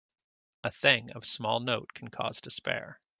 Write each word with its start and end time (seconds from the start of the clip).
A 0.63 0.71
thing 0.71 1.11
of 1.11 1.27
small 1.27 1.59
note 1.59 1.93
can 1.93 2.07
cause 2.07 2.41
despair. 2.41 2.99